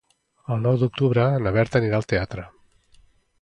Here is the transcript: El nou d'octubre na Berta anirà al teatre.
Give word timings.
El 0.53 0.63
nou 0.67 0.79
d'octubre 0.83 1.25
na 1.43 1.51
Berta 1.59 1.79
anirà 1.81 1.99
al 2.01 2.09
teatre. 2.15 2.47